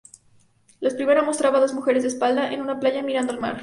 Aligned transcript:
La 0.79 0.89
primera 0.89 1.21
mostraba 1.21 1.59
dos 1.59 1.75
mujeres 1.75 2.01
de 2.01 2.09
espaldas, 2.09 2.51
en 2.53 2.61
una 2.61 2.79
playa, 2.79 3.03
mirando 3.03 3.33
al 3.33 3.39
mar. 3.39 3.59